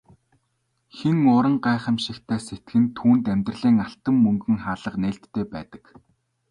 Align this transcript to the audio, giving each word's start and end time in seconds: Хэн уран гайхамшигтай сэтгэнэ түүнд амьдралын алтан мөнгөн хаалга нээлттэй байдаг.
Хэн 0.97 1.17
уран 1.35 1.55
гайхамшигтай 1.65 2.39
сэтгэнэ 2.47 2.87
түүнд 2.97 3.25
амьдралын 3.33 3.77
алтан 3.85 4.15
мөнгөн 4.25 4.57
хаалга 4.65 4.97
нээлттэй 5.01 5.45
байдаг. 5.53 5.83